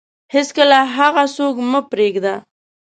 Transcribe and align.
هیڅکله 0.33 0.79
هغه 0.97 1.23
څوک 1.35 1.55
مه 1.71 1.81
پرېږده 1.91 2.33